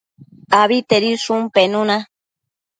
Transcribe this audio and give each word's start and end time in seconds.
Abitedishun 0.61 1.41
penuna 1.53 1.97